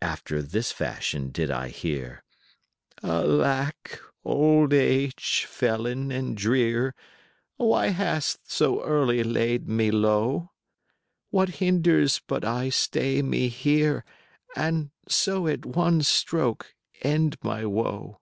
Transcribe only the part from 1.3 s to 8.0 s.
I hear: "Alack! old age, felon and drear, 5 Why